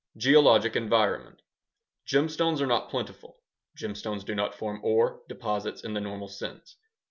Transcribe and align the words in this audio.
Geologic 0.17 0.75
environment 0.75 1.43
Gemstones 2.07 2.59
are 2.59 2.65
not 2.65 2.89
plentiful. 2.89 3.37
Gemstones 3.77 4.25
do 4.25 4.33
not 4.33 4.55
form 4.55 4.81
ŌĆ£oreŌĆØ 4.81 5.27
deposits 5.29 5.83
in 5.83 5.93
the 5.93 6.01
normal 6.01 6.27
sense. 6.27 6.75